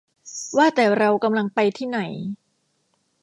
[0.57, 1.99] ว่าแต่เรากำลังไปทีไ่หน